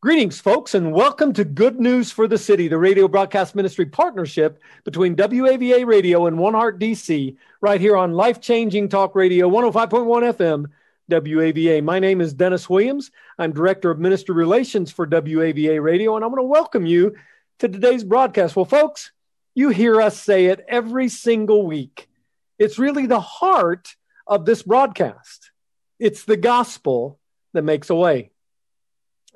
[0.00, 4.60] Greetings, folks, and welcome to Good News for the City, the radio broadcast ministry partnership
[4.84, 10.36] between WAVA Radio and One Heart DC, right here on Life Changing Talk Radio 105.1
[10.36, 10.66] FM,
[11.10, 11.82] WAVA.
[11.82, 13.10] My name is Dennis Williams.
[13.40, 17.16] I'm Director of Ministry Relations for WAVA Radio, and I want to welcome you
[17.58, 18.54] to today's broadcast.
[18.54, 19.10] Well, folks,
[19.56, 22.08] you hear us say it every single week.
[22.56, 23.96] It's really the heart
[24.28, 25.50] of this broadcast.
[25.98, 27.18] It's the gospel
[27.52, 28.30] that makes a way.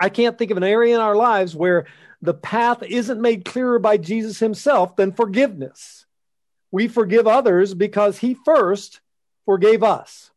[0.03, 1.87] I can't think of an area in our lives where
[2.21, 6.07] the path isn't made clearer by Jesus himself than forgiveness.
[6.72, 9.00] We forgive others because he first
[9.44, 10.32] forgave us.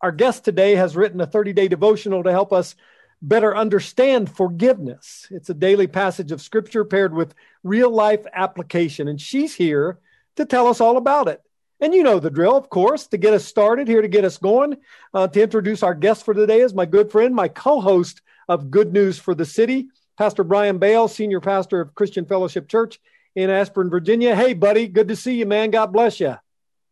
[0.00, 2.74] Our guest today has written a 30 day devotional to help us
[3.22, 5.28] better understand forgiveness.
[5.30, 7.32] It's a daily passage of scripture paired with
[7.62, 10.00] real life application, and she's here
[10.34, 11.40] to tell us all about it.
[11.78, 14.38] And you know the drill, of course, to get us started, here to get us
[14.38, 14.78] going.
[15.14, 18.68] Uh, to introduce our guest for today is my good friend, my co host of
[18.68, 19.86] Good News for the City,
[20.18, 22.98] Pastor Brian Bale, Senior Pastor of Christian Fellowship Church
[23.36, 24.34] in Ashburn, Virginia.
[24.34, 25.70] Hey, buddy, good to see you, man.
[25.70, 26.34] God bless you.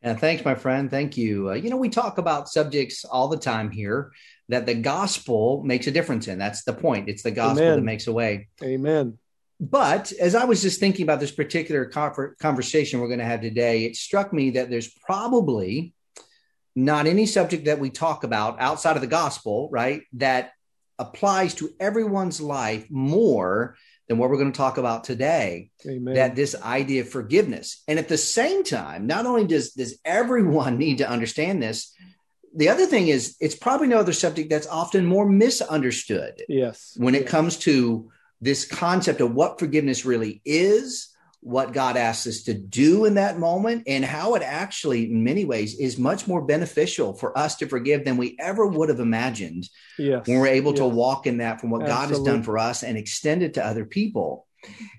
[0.01, 0.89] And thanks, my friend.
[0.89, 1.51] Thank you.
[1.51, 4.13] Uh, you know, we talk about subjects all the time here
[4.49, 6.39] that the gospel makes a difference in.
[6.39, 7.09] That's the point.
[7.09, 7.77] It's the gospel Amen.
[7.79, 8.47] that makes a way.
[8.63, 9.19] Amen.
[9.61, 13.85] But as I was just thinking about this particular conversation we're going to have today,
[13.85, 15.93] it struck me that there's probably
[16.77, 20.53] not any subject that we talk about outside of the gospel, right, that
[20.99, 23.77] applies to everyone's life more
[24.09, 25.71] than what we're going to talk about today.
[25.87, 26.15] Amen.
[26.15, 27.83] That this idea of forgiveness.
[27.87, 31.95] And at the same time, not only does, does everyone need to understand this,
[32.57, 36.43] the other thing is it's probably no other subject that's often more misunderstood.
[36.49, 36.95] Yes.
[36.97, 37.31] When it yes.
[37.31, 41.09] comes to this concept of what forgiveness really is,
[41.49, 45.47] what God asks us to do in that moment, and how it actually, in many
[45.47, 49.67] ways, is much more beneficial for us to forgive than we ever would have imagined
[49.99, 50.27] yes.
[50.27, 50.81] when we're able yes.
[50.81, 52.07] to walk in that from what Absolutely.
[52.07, 54.47] God has done for us and extend it to other people.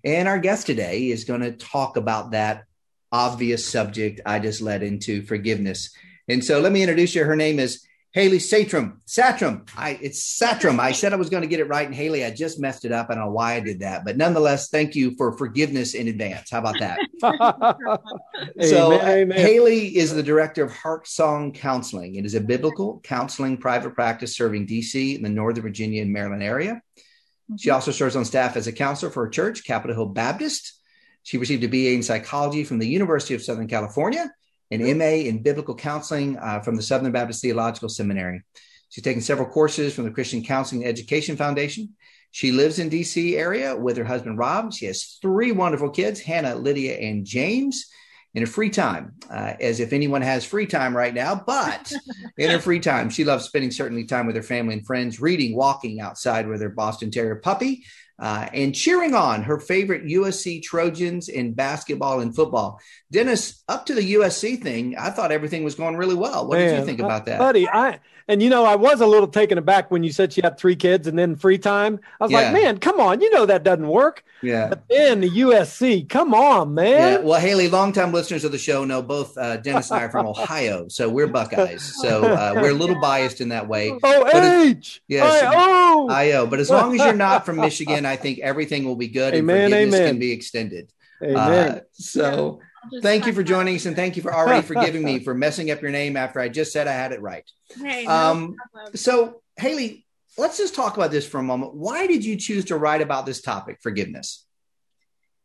[0.04, 2.64] And our guest today is going to talk about that
[3.12, 5.92] obvious subject I just led into forgiveness.
[6.28, 7.26] And so let me introduce you.
[7.26, 8.98] Her name is Haley Satrom.
[9.06, 9.70] Satrom.
[9.78, 10.80] I it's Satrom.
[10.80, 12.92] I said I was going to get it right, and Haley, I just messed it
[12.92, 13.08] up.
[13.10, 16.50] I don't know why I did that, but nonetheless, thank you for forgiveness in advance.
[16.50, 17.00] How about that?
[18.62, 19.38] so amen, amen.
[19.38, 22.16] Haley is the director of Heart Song Counseling.
[22.16, 26.42] It is a biblical counseling private practice serving DC in the Northern Virginia and Maryland
[26.42, 26.82] area.
[26.96, 27.58] Mm-hmm.
[27.58, 30.74] She also serves on staff as a counselor for a church, Capitol Hill Baptist.
[31.22, 34.32] She received a BA in psychology from the University of Southern California
[34.72, 38.44] an MA in biblical counseling uh, from the Southern Baptist Theological Seminary.
[38.90, 41.96] She's taken several courses from the Christian Counseling Education Foundation.
[42.32, 44.74] She lives in DC area with her husband Rob.
[44.74, 47.88] She has three wonderful kids, Hannah, Lydia, and James.
[48.36, 51.92] In her free time, uh, as if anyone has free time right now, but
[52.38, 55.56] in her free time, she loves spending certainly time with her family and friends, reading,
[55.56, 57.86] walking outside with her Boston Terrier puppy,
[58.20, 62.80] uh, and cheering on her favorite USC Trojans in basketball and football.
[63.12, 66.48] Dennis, up to the USC thing, I thought everything was going really well.
[66.48, 67.68] What Man, did you think about that, buddy?
[67.68, 70.58] I and you know I was a little taken aback when you said she had
[70.58, 72.00] three kids and then free time.
[72.22, 72.52] I was yeah.
[72.52, 74.24] like, man, come on, you know that doesn't work.
[74.44, 74.70] Yeah.
[74.70, 77.14] But then the USC, come on, man.
[77.14, 77.18] Yeah.
[77.18, 80.28] Well, Haley, longtime listeners of the show know both uh, Dennis and I are from
[80.28, 82.00] Ohio, so we're Buckeyes.
[82.02, 83.98] So uh, we're a little biased in that way.
[84.12, 85.02] Oh, H.
[85.08, 85.44] Yes.
[85.44, 86.48] I O.
[86.48, 89.56] But as long as you're not from Michigan, I think everything will be good amen,
[89.56, 90.10] and forgiveness amen.
[90.10, 90.92] can be extended.
[91.24, 91.38] Amen.
[91.38, 92.60] Uh, so
[93.02, 95.82] thank you for joining us and thank you for already forgiving me for messing up
[95.82, 97.44] your name after I just said I had it right.
[97.78, 98.56] Hey, no um,
[98.96, 100.06] so Haley,
[100.38, 101.74] let's just talk about this for a moment.
[101.74, 104.46] Why did you choose to write about this topic, forgiveness?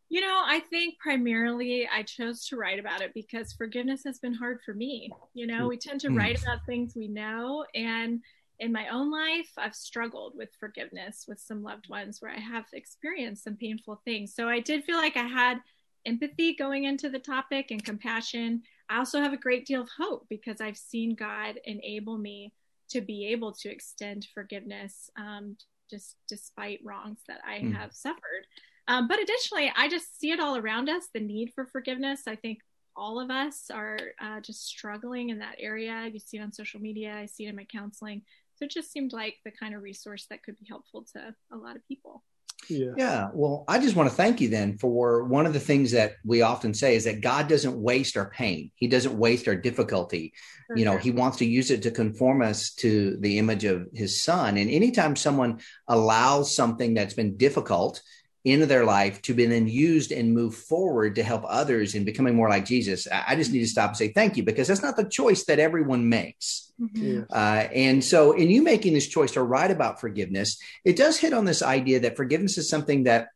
[0.09, 4.35] You know, I think primarily I chose to write about it because forgiveness has been
[4.35, 5.11] hard for me.
[5.33, 6.17] You know, we tend to mm.
[6.17, 8.21] write about things we know and
[8.60, 12.65] in my own life, I've struggled with forgiveness with some loved ones where I have
[12.72, 14.34] experienced some painful things.
[14.34, 15.60] So I did feel like I had
[16.06, 18.62] empathy going into the topic and compassion.
[18.88, 22.53] I also have a great deal of hope because I've seen God enable me
[22.91, 25.56] to be able to extend forgiveness um,
[25.91, 27.75] just despite wrongs that I mm.
[27.75, 28.47] have suffered.
[28.86, 32.22] Um, but additionally, I just see it all around us the need for forgiveness.
[32.27, 32.59] I think
[32.97, 36.09] all of us are uh, just struggling in that area.
[36.12, 38.22] You see it on social media, I see it in my counseling.
[38.65, 41.57] So it just seemed like the kind of resource that could be helpful to a
[41.57, 42.22] lot of people.
[42.71, 42.93] Yeah.
[42.97, 43.28] yeah.
[43.34, 46.41] Well, I just want to thank you then for one of the things that we
[46.41, 48.71] often say is that God doesn't waste our pain.
[48.77, 50.33] He doesn't waste our difficulty.
[50.66, 53.89] For you know, he wants to use it to conform us to the image of
[53.93, 54.57] his son.
[54.57, 58.01] And anytime someone allows something that's been difficult
[58.45, 62.35] into their life to be then used and move forward to help others in becoming
[62.35, 64.97] more like Jesus, I just need to stop and say thank you because that's not
[64.97, 66.73] the choice that everyone makes.
[66.81, 67.23] Mm-hmm.
[67.33, 67.35] Uh,
[67.73, 71.45] and so, in you making this choice to write about forgiveness, it does hit on
[71.45, 73.29] this idea that forgiveness is something that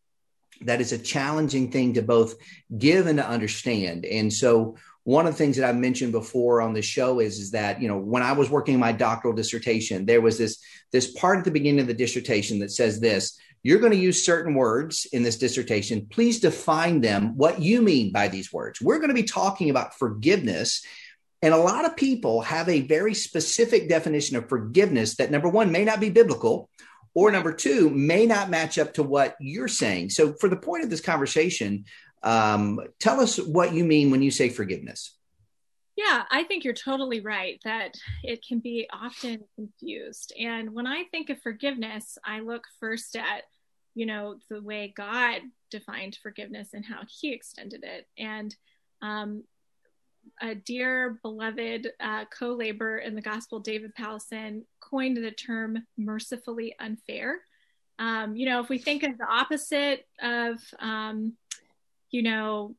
[0.63, 2.35] that is a challenging thing to both
[2.77, 4.05] give and to understand.
[4.05, 7.53] And so, one of the things that I've mentioned before on the show is, is
[7.53, 10.59] that, you know, when I was working my doctoral dissertation, there was this,
[10.93, 14.25] this part at the beginning of the dissertation that says this, you're going to use
[14.25, 16.07] certain words in this dissertation.
[16.11, 18.81] Please define them, what you mean by these words.
[18.81, 20.85] We're going to be talking about forgiveness.
[21.43, 25.73] And a lot of people have a very specific definition of forgiveness that, number one,
[25.73, 26.69] may not be biblical,
[27.15, 30.11] or number two, may not match up to what you're saying.
[30.11, 31.85] So, for the point of this conversation,
[32.23, 35.18] um, tell us what you mean when you say forgiveness.
[35.99, 40.33] Yeah, I think you're totally right that it can be often confused.
[40.39, 43.43] And when I think of forgiveness, I look first at,
[43.97, 45.41] you know, the way God
[45.73, 48.06] defined forgiveness and how he extended it.
[48.17, 48.55] And
[49.03, 49.43] um,
[50.41, 56.77] a dear beloved uh, co laborer in the gospel, David Powlison, coined the term mercifully
[56.79, 57.41] unfair.
[57.99, 61.33] Um, you know, if we think of the opposite of, um,
[62.12, 62.77] you know,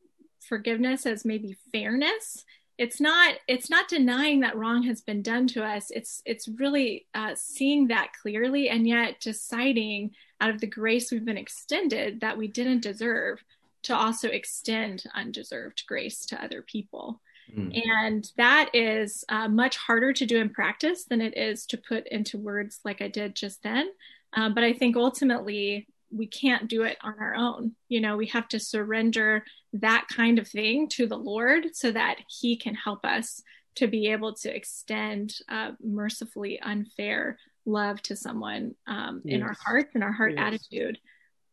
[0.47, 2.45] forgiveness as maybe fairness,
[2.79, 5.91] it's not it's not denying that wrong has been done to us.
[5.91, 11.25] It's it's really uh, seeing that clearly and yet deciding out of the grace we've
[11.25, 13.43] been extended that we didn't deserve
[13.83, 17.21] to also extend undeserved grace to other people.
[17.57, 17.81] Mm.
[17.83, 22.07] and that is uh, much harder to do in practice than it is to put
[22.09, 23.89] into words like i did just then.
[24.33, 27.75] Um, but i think ultimately we can't do it on our own.
[27.87, 32.17] You know, we have to surrender that kind of thing to the Lord so that
[32.27, 33.41] He can help us
[33.75, 39.35] to be able to extend uh, mercifully unfair love to someone um, yes.
[39.35, 40.41] in our hearts and our heart yes.
[40.45, 40.97] attitude,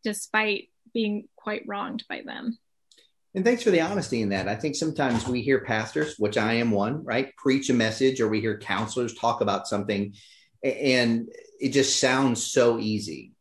[0.03, 2.59] despite being quite wronged by them.
[3.35, 4.49] And thanks for the honesty in that.
[4.49, 8.29] I think sometimes we hear pastors, which I am one, right, preach a message, or
[8.29, 10.15] we hear counselors talk about something,
[10.65, 11.29] and
[11.61, 13.36] it just sounds so easy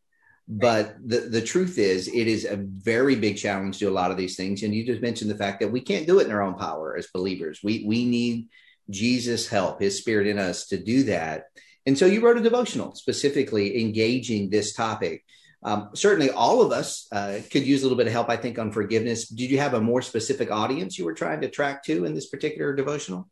[0.48, 4.18] but the, the truth is, it is a very big challenge to a lot of
[4.18, 4.62] these things.
[4.62, 6.96] And you just mentioned the fact that we can't do it in our own power
[6.96, 7.62] as believers.
[7.64, 8.50] We, we need
[8.90, 11.46] Jesus' help, his spirit in us to do that.
[11.88, 15.24] And so you wrote a devotional specifically engaging this topic.
[15.64, 18.60] Um, certainly, all of us uh, could use a little bit of help, I think,
[18.60, 19.28] on forgiveness.
[19.28, 22.28] Did you have a more specific audience you were trying to track to in this
[22.28, 23.28] particular devotional?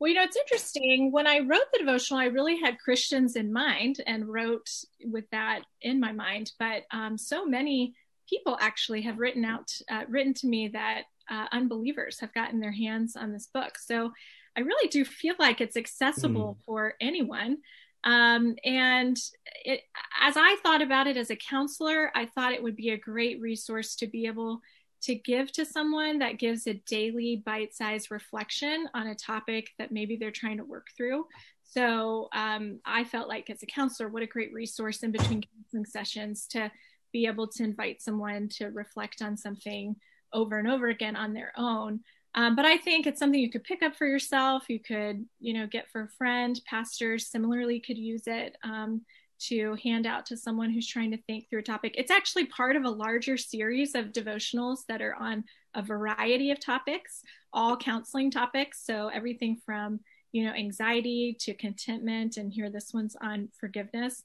[0.00, 1.12] Well, you know, it's interesting.
[1.12, 4.70] When I wrote the devotional, I really had Christians in mind and wrote
[5.04, 6.52] with that in my mind.
[6.58, 7.94] But um, so many
[8.26, 12.72] people actually have written out, uh, written to me that uh, unbelievers have gotten their
[12.72, 13.76] hands on this book.
[13.78, 14.10] So
[14.56, 16.64] I really do feel like it's accessible mm.
[16.64, 17.58] for anyone.
[18.02, 19.18] Um, and
[19.66, 19.82] it,
[20.18, 23.38] as I thought about it as a counselor, I thought it would be a great
[23.38, 24.62] resource to be able
[25.02, 29.92] to give to someone that gives a daily bite sized reflection on a topic that
[29.92, 31.26] maybe they're trying to work through.
[31.64, 35.86] So um, I felt like as a counselor, what a great resource in between counseling
[35.86, 36.70] sessions to
[37.12, 39.96] be able to invite someone to reflect on something
[40.32, 42.00] over and over again on their own.
[42.34, 44.64] Um, but I think it's something you could pick up for yourself.
[44.68, 46.60] You could, you know, get for a friend.
[46.66, 48.56] Pastors similarly could use it.
[48.62, 49.02] Um,
[49.48, 51.94] to hand out to someone who's trying to think through a topic.
[51.96, 55.44] It's actually part of a larger series of devotionals that are on
[55.74, 57.22] a variety of topics,
[57.52, 58.84] all counseling topics.
[58.84, 60.00] So everything from
[60.32, 64.22] you know anxiety to contentment, and here this one's on forgiveness.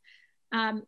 [0.52, 0.84] Um,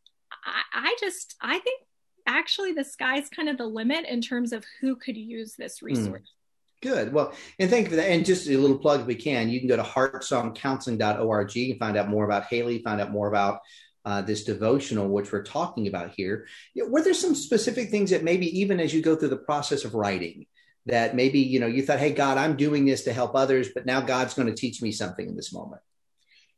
[0.46, 1.82] I, I just I think
[2.28, 5.88] actually the sky's kind of the limit in terms of who could use this hmm.
[5.88, 6.22] resource.
[6.22, 6.34] Mm.
[6.80, 7.12] Good.
[7.12, 8.12] Well, and thank you for that.
[8.12, 11.98] And just a little plug if we can, you can go to heartsongcounseling.org and find
[11.98, 13.62] out more about Haley, find out more about
[14.08, 16.48] uh, this devotional, which we're talking about here,
[16.78, 19.96] were there some specific things that maybe even as you go through the process of
[19.96, 20.46] writing,
[20.86, 23.86] that maybe you know you thought, "Hey, God, I'm doing this to help others, but
[23.86, 25.82] now God's going to teach me something in this moment."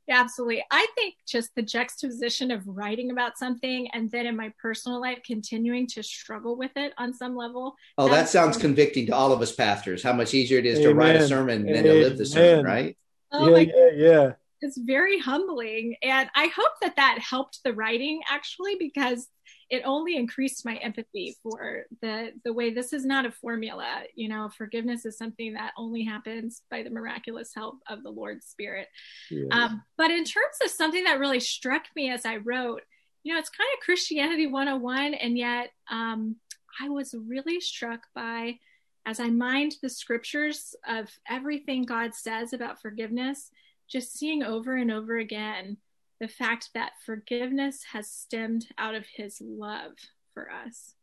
[0.07, 0.63] Yeah, absolutely.
[0.69, 5.19] I think just the juxtaposition of writing about something and then in my personal life
[5.25, 7.73] continuing to struggle with it on some level.
[7.97, 10.03] Oh, that sounds convicting to all of us pastors.
[10.03, 10.89] How much easier it is Amen.
[10.89, 11.73] to write a sermon Amen.
[11.73, 12.97] than to live the sermon, right?
[13.31, 15.95] Oh, yeah, yeah, yeah it's very humbling.
[16.01, 19.27] And i hope that that helped the writing actually because
[19.69, 24.03] it only increased my empathy for the the way this is not a formula.
[24.15, 28.47] You know forgiveness is something that only happens by the miraculous help of the lord's
[28.47, 28.87] spirit.
[29.29, 29.47] Yeah.
[29.51, 32.81] um, but in terms of something that really struck me as i wrote
[33.23, 36.35] you know it's kind of christianity 101 and yet um,
[36.81, 38.57] i was really struck by
[39.05, 43.51] as i mined the scriptures of everything god says about forgiveness
[43.89, 45.77] just seeing over and over again
[46.19, 49.93] the fact that forgiveness has stemmed out of his love
[50.33, 50.93] for us.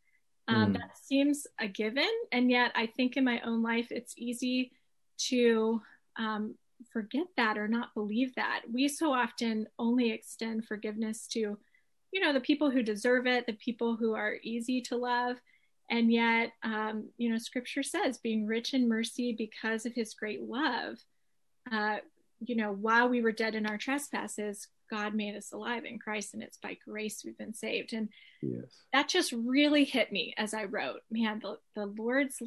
[0.49, 0.78] Um, mm.
[0.78, 2.11] That seems a given.
[2.33, 4.73] And yet, I think in my own life, it's easy
[5.28, 5.81] to
[6.19, 6.55] um,
[6.93, 8.62] forget that or not believe that.
[8.73, 11.59] We so often only extend forgiveness to,
[12.12, 15.37] you know, the people who deserve it, the people who are easy to love.
[15.90, 20.43] And yet, um, you know, scripture says being rich in mercy because of his great
[20.43, 20.99] love,
[21.73, 21.99] uh,
[22.40, 26.35] you know, while we were dead in our trespasses, God made us alive in Christ,
[26.35, 27.93] and it's by grace we've been saved.
[27.93, 28.09] And
[28.43, 28.85] yes.
[28.93, 31.00] that just really hit me as I wrote.
[31.11, 32.40] Man, the, the Lord's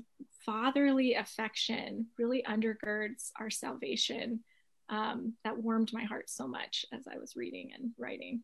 [0.45, 4.41] fatherly affection really undergirds our salvation.
[4.89, 8.43] Um, that warmed my heart so much as I was reading and writing.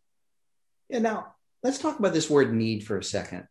[0.89, 1.33] Yeah, now
[1.63, 3.47] let's talk about this word need for a second.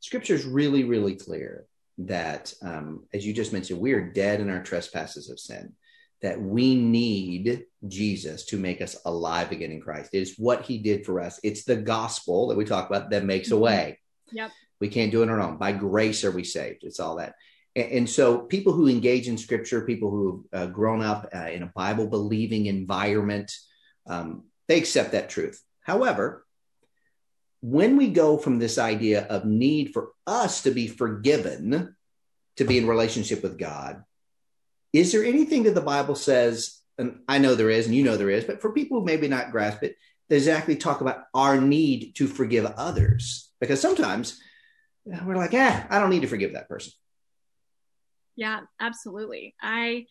[0.00, 1.66] Scripture is really, really clear
[1.98, 5.74] that, um, as you just mentioned, we are dead in our trespasses of sin
[6.22, 10.10] that we need Jesus to make us alive again in Christ.
[10.12, 11.38] It is what he did for us.
[11.42, 13.62] It's the gospel that we talk about that makes a mm-hmm.
[13.62, 14.00] way.
[14.32, 14.50] Yep.
[14.80, 15.56] We can't do it on our own.
[15.56, 16.82] By grace are we saved.
[16.82, 17.34] It's all that.
[17.74, 21.48] And, and so people who engage in scripture, people who have uh, grown up uh,
[21.50, 23.52] in a Bible believing environment,
[24.06, 25.62] um, they accept that truth.
[25.82, 26.44] However,
[27.60, 31.96] when we go from this idea of need for us to be forgiven,
[32.56, 34.04] to be in relationship with God,
[34.92, 38.16] is there anything that the Bible says, and I know there is, and you know
[38.16, 39.96] there is, but for people who maybe not grasp it,
[40.28, 43.50] that exactly talk about our need to forgive others?
[43.60, 44.40] Because sometimes
[45.04, 46.92] we're like, eh, I don't need to forgive that person.
[48.36, 49.54] Yeah, absolutely.
[49.60, 50.06] I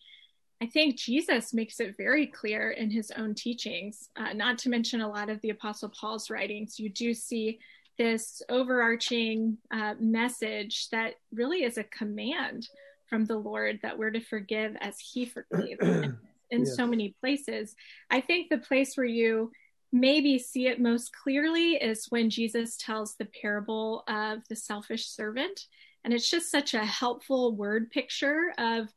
[0.60, 5.00] I think Jesus makes it very clear in his own teachings, uh, not to mention
[5.00, 6.80] a lot of the Apostle Paul's writings.
[6.80, 7.60] You do see
[7.96, 12.68] this overarching uh, message that really is a command
[13.08, 15.78] from the Lord that we're to forgive as He forgave
[16.50, 16.76] in yes.
[16.76, 17.74] so many places.
[18.10, 19.52] I think the place where you
[19.92, 25.60] maybe see it most clearly is when Jesus tells the parable of the selfish servant.
[26.04, 28.88] And it's just such a helpful word picture of,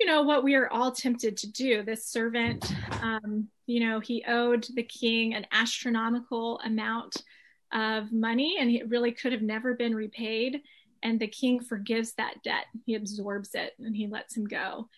[0.00, 1.82] you know, what we are all tempted to do.
[1.82, 7.22] This servant, um, you know, he owed the king an astronomical amount
[7.72, 10.62] of money and it really could have never been repaid
[11.02, 12.66] and the king forgives that debt.
[12.84, 14.88] He absorbs it and he lets him go.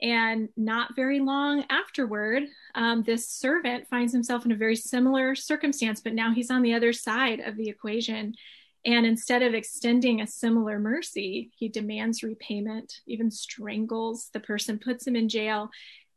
[0.00, 6.00] And not very long afterward, um, this servant finds himself in a very similar circumstance,
[6.00, 8.34] but now he's on the other side of the equation.
[8.86, 15.04] And instead of extending a similar mercy, he demands repayment, even strangles the person, puts
[15.04, 15.68] him in jail.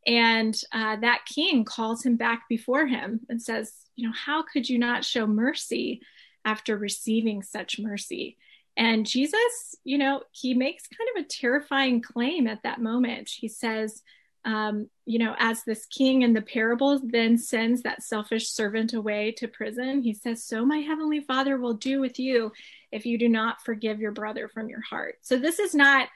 [0.06, 4.70] And uh, that king calls him back before him and says, You know, how could
[4.70, 6.02] you not show mercy
[6.46, 8.38] after receiving such mercy?
[8.78, 13.30] And Jesus, you know, he makes kind of a terrifying claim at that moment.
[13.30, 14.02] He says,
[14.44, 19.34] um, you know, as this king in the parable then sends that selfish servant away
[19.34, 22.52] to prison, he says, So my heavenly father will do with you
[22.92, 25.18] if you do not forgive your brother from your heart.
[25.22, 26.08] So this is not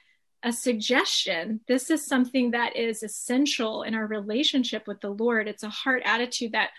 [0.42, 1.60] a suggestion.
[1.68, 5.48] This is something that is essential in our relationship with the Lord.
[5.48, 6.72] It's a heart attitude that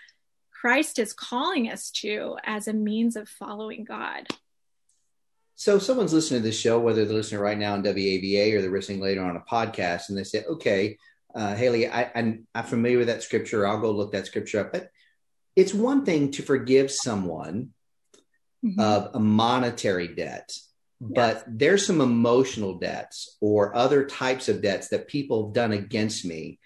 [0.51, 4.27] Christ is calling us to as a means of following God.
[5.57, 8.71] So someone's listening to this show, whether they're listening right now on WAVA or they're
[8.71, 10.99] listening later on a podcast, and they say, "Okay,
[11.33, 13.65] uh, Haley, I, I'm, I'm familiar with that scripture.
[13.65, 14.91] I'll go look that scripture up." But
[15.55, 17.73] it's one thing to forgive someone
[18.63, 18.79] mm-hmm.
[18.79, 20.55] of a monetary debt,
[21.01, 21.43] but yes.
[21.47, 26.59] there's some emotional debts or other types of debts that people have done against me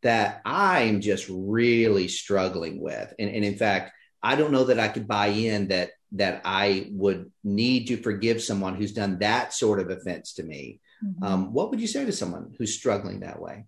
[0.00, 3.12] that I'm just really struggling with.
[3.18, 6.88] And, and in fact, I don't know that I could buy in that that I
[6.92, 10.80] would need to forgive someone who's done that sort of offense to me.
[11.04, 11.22] Mm-hmm.
[11.22, 13.66] Um, what would you say to someone who's struggling that way?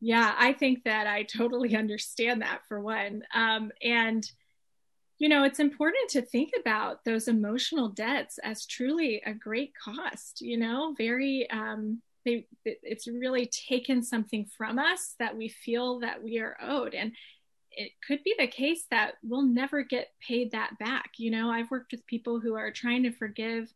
[0.00, 3.22] Yeah, I think that I totally understand that for one.
[3.34, 4.24] Um, and,
[5.18, 10.40] you know, it's important to think about those emotional debts as truly a great cost,
[10.40, 16.22] you know, very, um, they, it's really taken something from us that we feel that
[16.22, 16.94] we are owed.
[16.94, 17.12] And
[17.78, 21.12] it could be the case that we'll never get paid that back.
[21.16, 23.72] You know, I've worked with people who are trying to forgive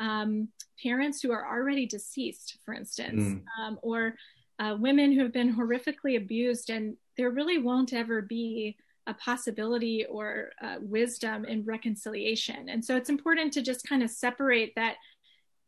[0.00, 0.48] um,
[0.82, 3.42] parents who are already deceased, for instance, mm.
[3.60, 4.16] um, or
[4.58, 10.04] uh, women who have been horrifically abused, and there really won't ever be a possibility
[10.06, 12.68] or uh, wisdom in reconciliation.
[12.68, 14.96] And so it's important to just kind of separate that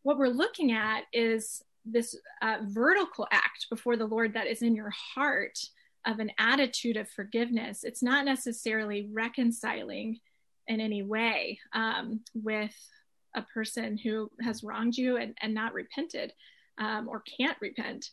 [0.02, 4.74] what we're looking at is this uh, vertical act before the Lord that is in
[4.74, 5.56] your heart
[6.06, 7.84] of an attitude of forgiveness.
[7.84, 10.20] It's not necessarily reconciling
[10.68, 12.74] in any way um, with
[13.34, 16.32] a person who has wronged you and, and not repented
[16.78, 18.10] um, or can't repent.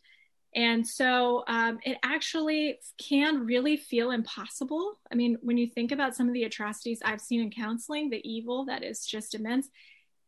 [0.55, 4.99] And so um, it actually can really feel impossible.
[5.11, 8.21] I mean, when you think about some of the atrocities I've seen in counseling, the
[8.29, 9.69] evil that is just immense,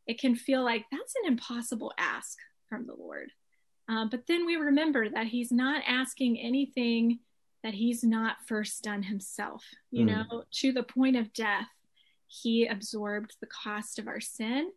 [0.08, 2.38] it can feel like that's an impossible ask
[2.70, 3.32] from the Lord.
[3.88, 7.20] Uh, but then we remember that He's not asking anything
[7.66, 9.64] that He's not first done Himself.
[9.92, 10.30] You mm.
[10.30, 11.68] know, to the point of death,
[12.28, 14.70] He absorbed the cost of our sin.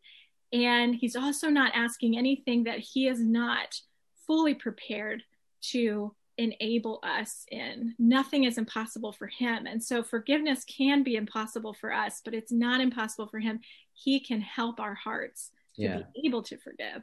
[0.53, 3.79] And He's also not asking anything that He is not
[4.27, 5.23] fully prepared
[5.61, 7.95] to enable us in.
[7.99, 9.67] Nothing is impossible for him.
[9.67, 13.59] And so forgiveness can be impossible for us, but it's not impossible for him.
[13.93, 16.01] He can help our hearts to yeah.
[16.15, 17.03] be able to forgive.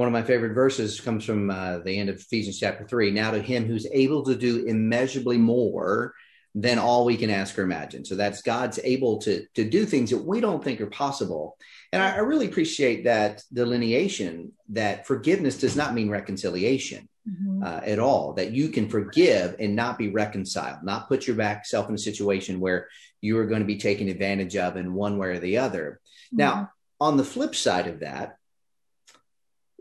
[0.00, 3.10] One of my favorite verses comes from uh, the end of Ephesians chapter 3.
[3.10, 6.14] Now to him who's able to do immeasurably more
[6.54, 8.06] than all we can ask or imagine.
[8.06, 11.58] So that's God's able to, to do things that we don't think are possible.
[11.92, 17.62] And I, I really appreciate that delineation that forgiveness does not mean reconciliation mm-hmm.
[17.62, 21.66] uh, at all, that you can forgive and not be reconciled, not put your back
[21.66, 22.88] self in a situation where
[23.20, 26.00] you are going to be taken advantage of in one way or the other.
[26.28, 26.36] Mm-hmm.
[26.38, 28.38] Now, on the flip side of that,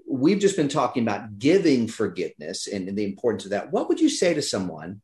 [0.10, 3.72] we've just been talking about giving forgiveness and, and the importance of that.
[3.72, 5.02] What would you say to someone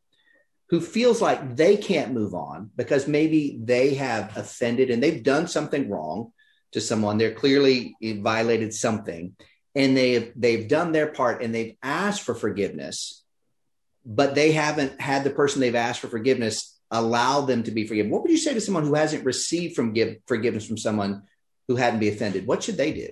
[0.70, 5.48] who feels like they can't move on because maybe they have offended and they've done
[5.48, 6.34] something wrong
[6.72, 7.18] to someone?
[7.18, 9.36] They're clearly violated something
[9.76, 13.24] and they've they've done their part and they've asked for forgiveness
[14.06, 18.10] but they haven't had the person they've asked for forgiveness allow them to be forgiven
[18.10, 21.24] what would you say to someone who hasn't received from give, forgiveness from someone
[21.68, 23.10] who hadn't be offended what should they do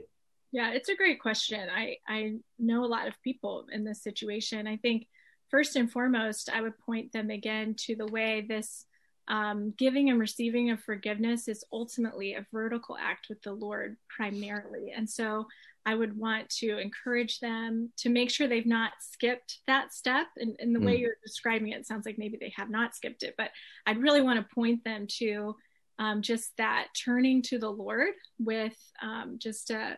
[0.53, 4.67] yeah it's a great question i i know a lot of people in this situation
[4.67, 5.07] i think
[5.51, 8.86] first and foremost i would point them again to the way this
[9.29, 14.93] um, giving and receiving of forgiveness is ultimately a vertical act with the lord primarily
[14.95, 15.45] and so
[15.86, 20.27] I would want to encourage them to make sure they've not skipped that step.
[20.38, 20.86] And, in the mm.
[20.86, 23.51] way you're describing it, it sounds like maybe they have not skipped it, but
[23.86, 25.55] I'd really want to point them to
[26.00, 29.98] um, just that turning to the Lord with um, just a,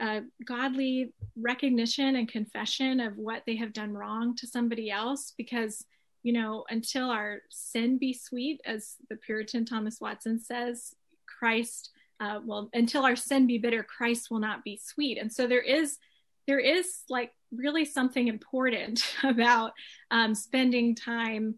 [0.00, 5.34] a, godly recognition and confession of what they have done wrong to somebody else.
[5.36, 5.84] Because,
[6.22, 10.94] you know, until our sin be sweet, as the Puritan Thomas Watson says,
[11.38, 11.90] Christ
[12.20, 15.62] uh, well until our sin be bitter christ will not be sweet and so there
[15.62, 15.98] is
[16.46, 19.72] there is like really something important about
[20.10, 21.54] um, spending time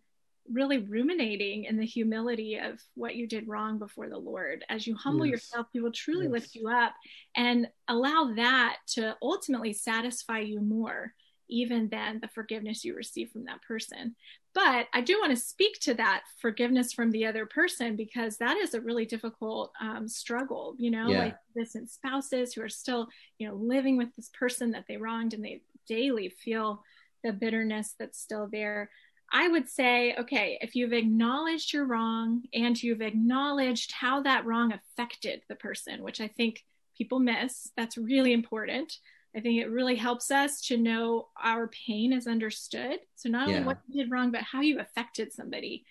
[0.53, 4.94] really ruminating in the humility of what you did wrong before the lord as you
[4.94, 5.33] humble yes.
[5.33, 6.33] yourself he will truly yes.
[6.33, 6.92] lift you up
[7.37, 11.12] and allow that to ultimately satisfy you more
[11.48, 14.14] even than the forgiveness you receive from that person
[14.53, 18.57] but I do want to speak to that forgiveness from the other person because that
[18.57, 21.24] is a really difficult um, struggle, you know, yeah.
[21.24, 23.07] like distant spouses who are still,
[23.38, 26.83] you know, living with this person that they wronged and they daily feel
[27.22, 28.90] the bitterness that's still there.
[29.32, 34.72] I would say, okay, if you've acknowledged your wrong and you've acknowledged how that wrong
[34.72, 36.64] affected the person, which I think
[36.96, 38.98] people miss, that's really important.
[39.34, 42.98] I think it really helps us to know our pain is understood.
[43.14, 43.56] So not yeah.
[43.56, 45.84] only what you did wrong, but how you affected somebody.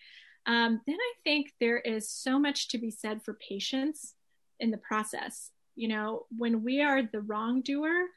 [0.45, 4.15] Um, then I think there is so much to be said for patience
[4.59, 5.51] in the process.
[5.75, 8.07] You know, when we are the wrongdoer,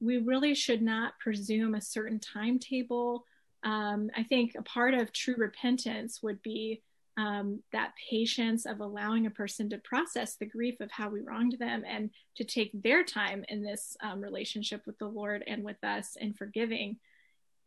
[0.00, 3.26] we really should not presume a certain timetable.
[3.64, 6.82] Um, I think a part of true repentance would be
[7.16, 11.56] um, that patience of allowing a person to process the grief of how we wronged
[11.58, 15.82] them and to take their time in this um, relationship with the Lord and with
[15.84, 16.96] us in forgiving.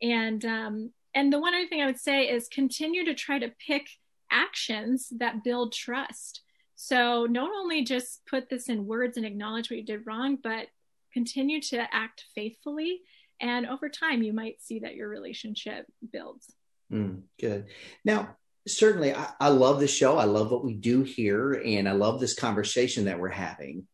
[0.01, 3.53] And um, and the one other thing I would say is continue to try to
[3.65, 3.87] pick
[4.31, 6.41] actions that build trust.
[6.75, 10.67] So not only just put this in words and acknowledge what you did wrong, but
[11.13, 12.99] continue to act faithfully.
[13.39, 16.53] And over time, you might see that your relationship builds.
[16.91, 17.65] Mm, good.
[18.03, 18.35] Now,
[18.67, 20.17] certainly I, I, love the show.
[20.17, 23.87] I love what we do here, and I love this conversation that we're having.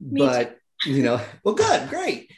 [0.00, 2.30] Me but you know, well, good, great.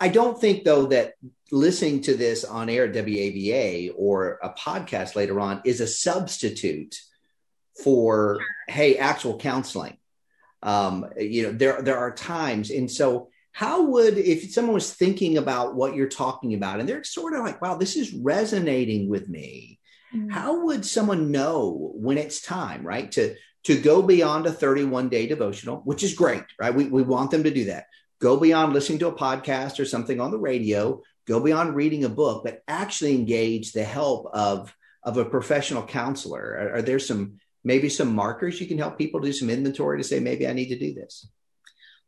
[0.00, 1.14] I don't think though that
[1.50, 6.96] listening to this on air at WAVA or a podcast later on is a substitute
[7.82, 8.38] for
[8.68, 9.98] hey actual counseling.
[10.62, 15.38] Um, you know, there there are times, and so how would if someone was thinking
[15.38, 19.28] about what you're talking about, and they're sort of like, wow, this is resonating with
[19.28, 19.78] me
[20.14, 20.30] Mm-hmm.
[20.30, 23.10] How would someone know when it's time, right?
[23.12, 26.74] To to go beyond a 31 day devotional, which is great, right?
[26.74, 27.86] We, we want them to do that.
[28.20, 32.10] Go beyond listening to a podcast or something on the radio, go beyond reading a
[32.10, 36.42] book, but actually engage the help of, of a professional counselor.
[36.42, 40.04] Are, are there some maybe some markers you can help people do some inventory to
[40.04, 41.26] say, maybe I need to do this?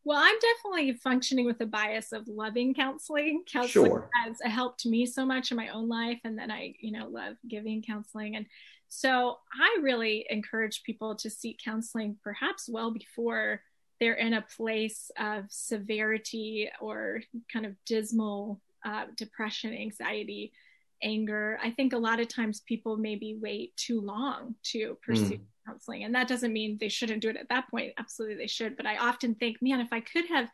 [0.07, 3.42] Well, I'm definitely functioning with a bias of loving counseling.
[3.45, 4.09] Counseling sure.
[4.25, 7.35] has helped me so much in my own life, and then I, you know, love
[7.49, 8.37] giving counseling.
[8.37, 8.47] And
[8.87, 13.62] so I really encourage people to seek counseling perhaps well before
[13.99, 20.53] they're in a place of severity or kind of dismal uh, depression, anxiety,
[21.03, 21.59] anger.
[21.61, 25.40] I think a lot of times people maybe wait too long to pursue mm.
[25.66, 26.05] Counseling.
[26.05, 27.92] And that doesn't mean they shouldn't do it at that point.
[27.98, 28.76] Absolutely, they should.
[28.76, 30.48] But I often think, man, if I could have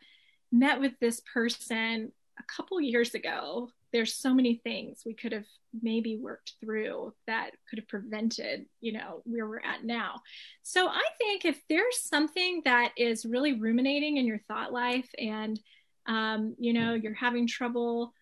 [0.51, 5.45] met with this person a couple years ago, there's so many things we could have
[5.81, 10.21] maybe worked through that could have prevented, you know, where we're at now.
[10.63, 15.59] So I think if there's something that is really ruminating in your thought life and,
[16.07, 18.13] um, you know, you're having trouble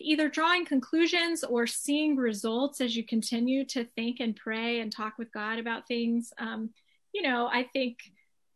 [0.00, 5.18] either drawing conclusions or seeing results as you continue to think and pray and talk
[5.18, 6.70] with God about things, um,
[7.12, 7.98] you know, I think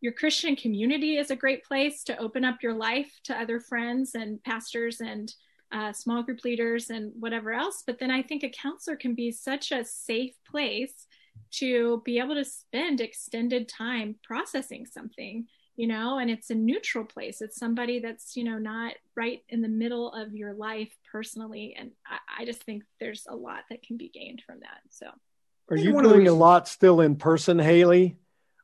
[0.01, 4.15] your Christian community is a great place to open up your life to other friends
[4.15, 5.33] and pastors and
[5.71, 7.83] uh, small group leaders and whatever else.
[7.85, 11.07] But then I think a counselor can be such a safe place
[11.51, 15.47] to be able to spend extended time processing something,
[15.79, 17.41] you know, and it's a neutral place.
[17.41, 21.73] It's somebody that's, you know, not right in the middle of your life personally.
[21.79, 24.81] And I, I just think there's a lot that can be gained from that.
[24.89, 25.07] So,
[25.69, 28.17] are you doing a lot still in person, Haley?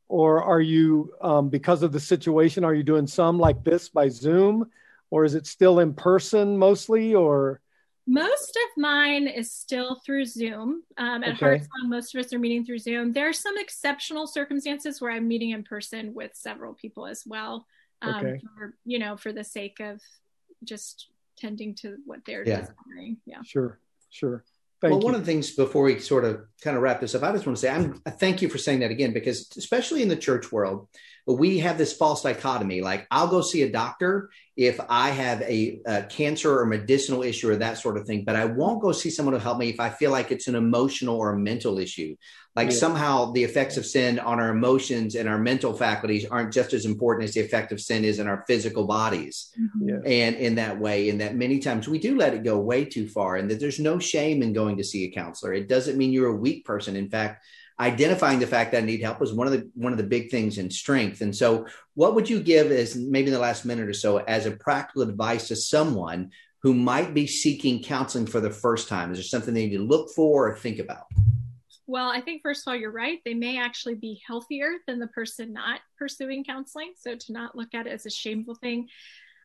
[0.10, 4.10] Or are you, um, because of the situation, are you doing some like this by
[4.10, 4.70] Zoom?
[5.16, 7.62] or is it still in person mostly or
[8.08, 11.46] most of mine is still through zoom um, at okay.
[11.46, 15.28] heartsong most of us are meeting through zoom there are some exceptional circumstances where i'm
[15.28, 17.66] meeting in person with several people as well
[18.02, 18.42] um, okay.
[18.58, 20.00] for, you know for the sake of
[20.64, 22.62] just tending to what they're yeah.
[22.62, 24.44] desiring yeah sure sure
[24.82, 25.06] Thank well, you.
[25.06, 27.46] one of the things before we sort of kind of wrap this up, I just
[27.48, 30.52] want to say I'm thank you for saying that again because especially in the church
[30.52, 30.90] world,
[31.28, 32.82] we have this false dichotomy.
[32.82, 37.50] Like I'll go see a doctor if I have a, a, cancer or medicinal issue
[37.50, 39.80] or that sort of thing, but I won't go see someone to help me if
[39.80, 42.16] I feel like it's an emotional or a mental issue.
[42.56, 42.78] Like yeah.
[42.78, 46.86] somehow the effects of sin on our emotions and our mental faculties aren't just as
[46.86, 49.52] important as the effect of sin is in our physical bodies.
[49.60, 49.90] Mm-hmm.
[49.90, 50.10] Yeah.
[50.10, 53.10] And in that way, in that many times we do let it go way too
[53.10, 55.54] far, and that there's no shame in going to see a counselor.
[55.54, 56.96] It doesn't mean you're a weak person.
[56.96, 57.44] In fact,
[57.80, 60.32] identifying the fact that I need help was one of the one of the big
[60.32, 61.22] things in strength.
[61.22, 64.46] And so, what would you give as maybe in the last minute or so as
[64.46, 69.12] a practical advice to someone who might be seeking counseling for the first time?
[69.12, 71.06] Is there something they need to look for or think about?
[71.88, 73.20] Well, I think first of all, you're right.
[73.24, 76.94] They may actually be healthier than the person not pursuing counseling.
[76.98, 78.90] So to not look at it as a shameful thing.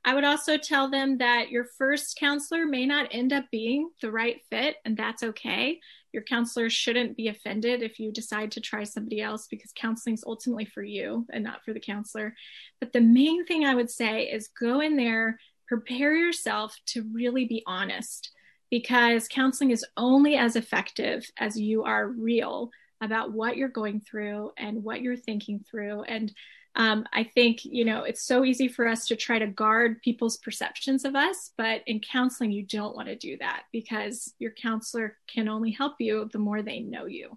[0.02, 4.10] I would also tell them that your first counselor may not end up being the
[4.10, 5.80] right fit, and that's okay.
[6.12, 10.24] Your counselor shouldn't be offended if you decide to try somebody else because counseling is
[10.26, 12.34] ultimately for you and not for the counselor.
[12.80, 17.44] But the main thing I would say is go in there, prepare yourself to really
[17.44, 18.32] be honest
[18.70, 22.70] because counseling is only as effective as you are real
[23.00, 26.02] about what you're going through and what you're thinking through.
[26.02, 26.32] And
[26.76, 30.36] um, I think, you know, it's so easy for us to try to guard people's
[30.36, 35.16] perceptions of us, but in counseling, you don't want to do that because your counselor
[35.26, 37.36] can only help you the more they know you.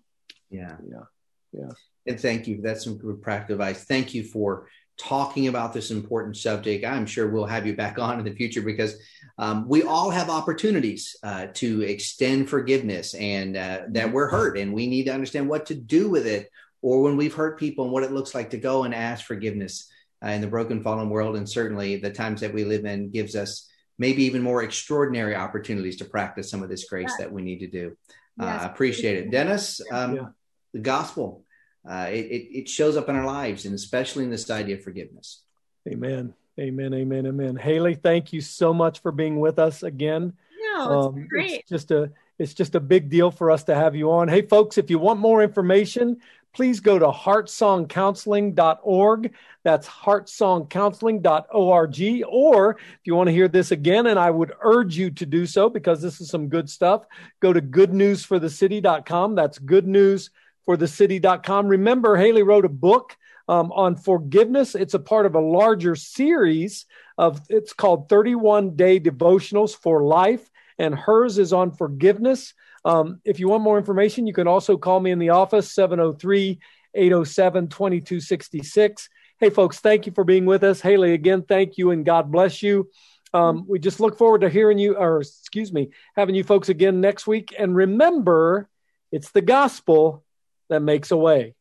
[0.50, 0.78] Yeah.
[0.88, 1.04] Yeah.
[1.52, 1.70] Yeah.
[2.06, 2.62] And thank you.
[2.62, 3.84] That's some good practical advice.
[3.86, 4.68] Thank you for
[4.98, 6.86] talking about this important subject.
[6.86, 8.96] I'm sure we'll have you back on in the future because
[9.40, 14.74] um, we all have opportunities uh, to extend forgiveness and uh, that we're hurt and
[14.74, 16.52] we need to understand what to do with it
[16.84, 19.90] or when we've hurt people and what it looks like to go and ask forgiveness
[20.24, 23.36] uh, in the broken fallen world and certainly the times that we live in gives
[23.36, 23.68] us
[23.98, 27.18] maybe even more extraordinary opportunities to practice some of this grace yes.
[27.18, 27.98] that we need to do
[28.40, 28.62] uh, yes.
[28.62, 30.26] uh, appreciate it dennis um, yeah.
[30.74, 31.44] the gospel
[31.90, 35.42] uh, it, it shows up in our lives and especially in this idea of forgiveness
[35.90, 40.34] amen amen amen amen haley thank you so much for being with us again
[40.74, 41.52] no, it's um, great.
[41.52, 44.28] It's just a it's just a big deal for us to have you on.
[44.28, 46.18] Hey, folks, if you want more information,
[46.54, 49.34] please go to heartsongcounseling.org.
[49.64, 52.24] That's heartsongcounseling.org.
[52.28, 55.46] Or if you want to hear this again, and I would urge you to do
[55.46, 57.06] so because this is some good stuff,
[57.40, 59.36] go to goodnewsforthecity.com.
[59.36, 61.68] That's goodnewsforthecity.com.
[61.68, 63.16] Remember, Haley wrote a book
[63.48, 64.76] um, on forgiveness.
[64.76, 66.86] It's a part of a larger series
[67.18, 72.54] of, it's called 31 Day Devotionals for Life, and hers is on forgiveness.
[72.86, 76.60] Um, if you want more information, you can also call me in the office, 703
[76.94, 79.10] 807 2266.
[79.40, 80.82] Hey, folks, thank you for being with us.
[80.82, 82.90] Haley, again, thank you and God bless you.
[83.34, 87.02] Um, we just look forward to hearing you, or excuse me, having you folks again
[87.02, 87.54] next week.
[87.58, 88.70] And remember,
[89.12, 90.24] it's the gospel
[90.70, 91.56] that makes a way.